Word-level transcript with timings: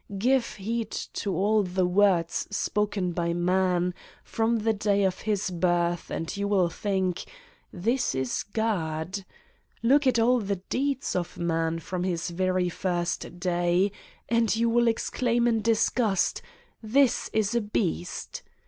Give 0.17 0.55
heed 0.55 0.89
to 0.89 1.31
all 1.35 1.61
the 1.61 1.85
words 1.85 2.47
spoken 2.49 3.11
by 3.11 3.35
man 3.35 3.93
from 4.23 4.57
the 4.57 4.73
day 4.73 5.03
of 5.03 5.19
his 5.21 5.51
birth 5.51 6.09
and 6.09 6.35
you 6.35 6.47
will 6.47 6.69
think: 6.69 7.23
this 7.71 8.15
is 8.15 8.41
God! 8.51 9.23
Look 9.83 10.07
at 10.07 10.17
all 10.17 10.39
the 10.39 10.55
deeds 10.55 11.15
of 11.15 11.37
man 11.37 11.77
from 11.77 12.03
his 12.03 12.31
very 12.31 12.67
first 12.67 13.39
day 13.39 13.91
and 14.27 14.55
you 14.55 14.69
will 14.71 14.87
exclaim 14.87 15.47
in 15.47 15.61
disgust: 15.61 16.41
this 16.81 17.29
is 17.31 17.53
a 17.53 17.61
beast! 17.61 18.41